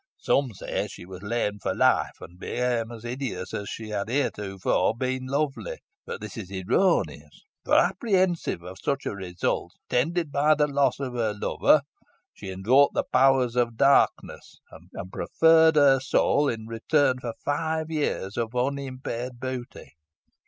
Some 0.17 0.55
say 0.55 0.87
she 0.87 1.05
was 1.05 1.21
lamed 1.21 1.61
for 1.61 1.75
life, 1.75 2.19
and 2.21 2.39
became 2.39 2.91
as 2.91 3.03
hideous 3.03 3.53
as 3.53 3.69
she 3.69 3.89
had 3.89 4.09
heretofore 4.09 4.95
been 4.97 5.27
lovely; 5.27 5.77
but 6.07 6.19
this 6.21 6.37
is 6.37 6.51
erroneous, 6.51 7.45
for 7.63 7.75
apprehensive 7.75 8.63
of 8.63 8.79
such 8.81 9.05
a 9.05 9.11
result, 9.13 9.73
attended 9.91 10.31
by 10.31 10.55
the 10.55 10.65
loss 10.65 10.99
of 10.99 11.13
her 11.13 11.35
lover, 11.39 11.83
she 12.33 12.49
invoked 12.49 12.95
the 12.95 13.03
powers 13.13 13.55
of 13.55 13.77
darkness, 13.77 14.59
and 14.71 15.11
proffered 15.11 15.75
her 15.75 15.99
soul 15.99 16.49
in 16.49 16.65
return 16.65 17.19
for 17.19 17.33
five 17.45 17.91
years 17.91 18.37
of 18.37 18.55
unimpaired 18.55 19.39
beauty. 19.39 19.91